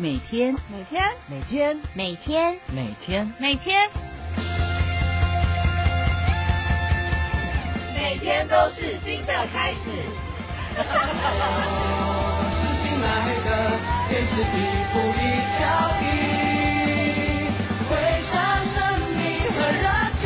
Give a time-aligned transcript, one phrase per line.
[0.00, 3.90] 每天，每天，每天，每天，每天，每天，
[7.94, 9.90] 每天都是新的开始。
[12.56, 13.76] 是新来的，
[14.08, 14.56] 坚持一
[14.90, 15.20] 步一
[15.60, 15.68] 脚
[16.00, 16.08] 印，
[17.86, 17.92] 挥
[18.32, 18.32] 洒
[18.64, 18.72] 生
[19.18, 19.20] 命
[19.52, 19.84] 和热
[20.22, 20.24] 情，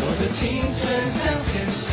[0.00, 0.40] 我的青
[0.80, 0.80] 春
[1.18, 1.84] 向前行。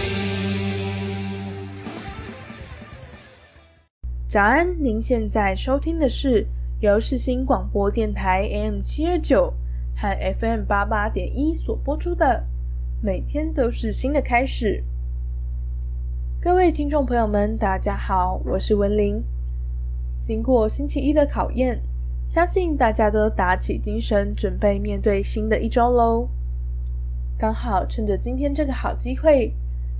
[4.29, 6.47] 早安，您现在收听的是
[6.81, 9.53] 由世新广播电台 M 七二九
[9.97, 12.25] 和 FM 八八点一所播出的
[13.03, 14.81] 《每天都是新的开始》。
[16.41, 19.21] 各位听众朋友们，大家好，我是文玲。
[20.23, 21.81] 经过星期一的考验，
[22.25, 26.29] 相信大家都打起精神，准备面对新的一周喽。
[27.37, 29.53] 刚好趁着今天这个好机会，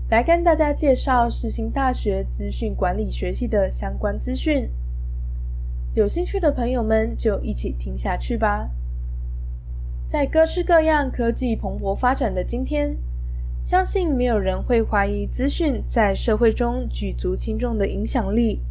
[0.09, 4.69] 来跟大家介绍世新大学资讯管理学系的相关资讯。
[5.95, 8.69] 有兴趣的朋友们就一起听下去吧。
[10.07, 12.95] 在各式各样科技蓬勃发展的今天，
[13.65, 18.61] 相信没有人会怀疑资讯在社会中举足轻重的影响力。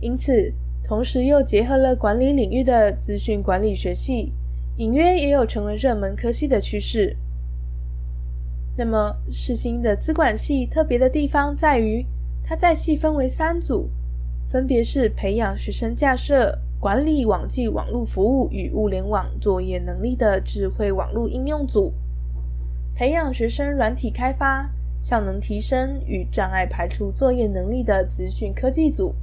[0.00, 4.32] 因此，同时又结合了管理领域的资讯管理学系，
[4.78, 7.16] 隐约也有成为热门科系的趋势。
[8.76, 12.06] 那么，世新的资管系特别的地方在于，
[12.44, 13.90] 它在细分为三组，
[14.50, 21.92] 分别是培养学生架设、管理网际网络服务与物联网作业能力的智慧网络应用组。
[22.94, 24.70] 培养学生软体开发、
[25.02, 29.14] 效能提升与障碍排除作业能力的资讯科技组，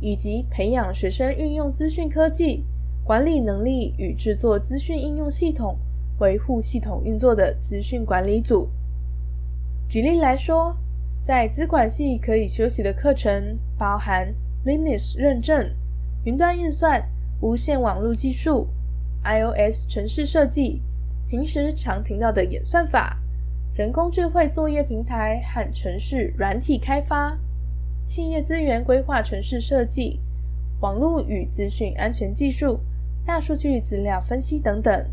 [0.00, 2.62] 以及培养学生运用资讯科技、
[3.02, 5.78] 管理能力与制作资讯应用系统、
[6.18, 8.68] 维护系统运作的资讯管理组。
[9.88, 10.76] 举例来说，
[11.24, 14.34] 在资管系可以修习的课程包含
[14.64, 15.70] Linux 认证、
[16.24, 17.00] 云端运算、
[17.40, 18.66] 无线网络技术、
[19.22, 20.82] iOS 程式设计。
[21.28, 23.16] 平时常听到的演算法、
[23.74, 27.38] 人工智慧作业平台和城市软体开发、
[28.04, 30.20] 企业资源规划、城市设计、
[30.80, 32.80] 网络与资讯安全技术、
[33.24, 35.06] 大数据资料分析等等，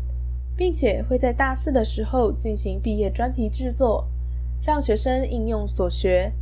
[0.56, 4.06] 并且会在大四的时候进行毕业专题制作，
[4.62, 6.32] 让学生应用所学，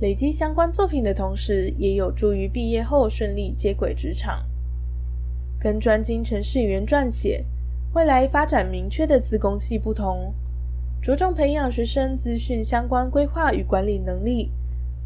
[0.00, 4.44] 累积相关作品的同时，也有助于毕业后顺利接轨职场。
[5.58, 7.44] 跟专精城市语言撰写。
[7.94, 10.34] 未来发展明确的资工系不同，
[11.00, 14.50] 着重培养学生资讯相关规划与管理能力。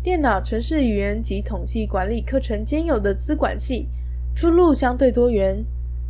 [0.02, 3.88] 电脑、程式语言及统计管理课程兼有的资管系，
[4.34, 5.62] 出路相对多元。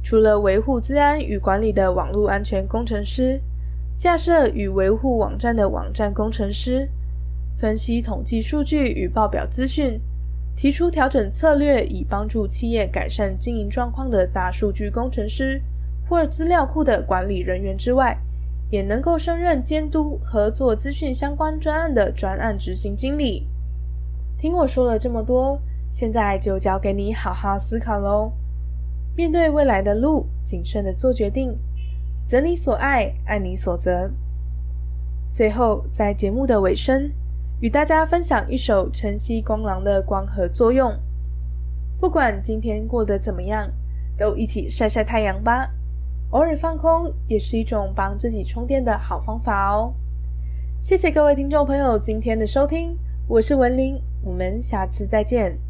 [0.04, 3.40] 除了维护资安与管理的网络安全工程师，
[3.98, 6.88] 架设与维护网站的网站工程师，
[7.58, 10.00] 分析统计数据与报表资讯，
[10.56, 15.60] 提出调整策略以帮助企业改善经营状况的大数据工程师。
[16.08, 18.16] 或资料库的管理人员之外，
[18.70, 23.46] 也能够升任监督合作资讯相关专案的专案执行经理。
[24.38, 25.60] 听我说了这么多，
[25.92, 28.32] 现在就交给你好好思考喽。
[29.14, 31.58] 面对未来的路，谨慎的做决定，
[32.28, 34.10] 择你所爱，爱你所择。
[35.32, 37.10] 最后，在节目的尾声，
[37.60, 40.92] 与大家分享一首晨曦光廊的光合作用。
[41.98, 43.70] 不管今天过得怎么样，
[44.18, 45.70] 都一起晒晒太阳吧。
[46.32, 49.94] 偶尔放空也是一种帮自己充电的好方法哦。
[50.82, 52.94] 谢谢各位听众朋友今天的收听，
[53.26, 55.67] 我是文玲，我们下次再见。